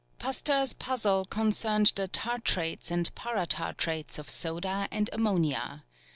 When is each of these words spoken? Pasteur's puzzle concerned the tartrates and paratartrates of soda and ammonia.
Pasteur's 0.17 0.73
puzzle 0.73 1.25
concerned 1.25 1.93
the 1.95 2.07
tartrates 2.07 2.89
and 2.89 3.13
paratartrates 3.13 4.17
of 4.17 4.31
soda 4.31 4.87
and 4.89 5.11
ammonia. 5.13 5.83